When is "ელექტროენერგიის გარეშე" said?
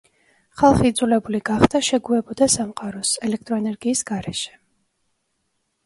3.29-4.61